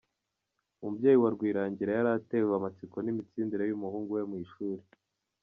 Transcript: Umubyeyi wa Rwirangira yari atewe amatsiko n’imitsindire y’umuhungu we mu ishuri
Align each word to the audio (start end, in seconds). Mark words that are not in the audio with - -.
Umubyeyi 0.83 1.17
wa 1.21 1.29
Rwirangira 1.35 1.91
yari 1.97 2.09
atewe 2.17 2.51
amatsiko 2.59 2.95
n’imitsindire 3.01 3.63
y’umuhungu 3.67 4.09
we 4.17 4.23
mu 4.29 4.35
ishuri 4.45 4.83